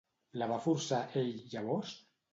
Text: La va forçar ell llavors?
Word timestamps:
La 0.41 0.47
va 0.51 0.57
forçar 0.63 1.01
ell 1.23 1.31
llavors? 1.53 1.97